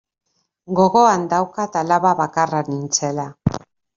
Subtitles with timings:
[0.79, 3.27] Gogoan daukat alaba bakarra nintzela.